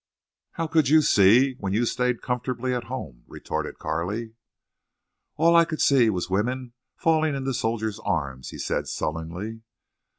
[0.53, 4.33] "How could you see when you stayed comfortably at home?" retorted Carley.
[5.35, 9.61] "All I could see was women falling into soldiers' arms," he said, sullenly.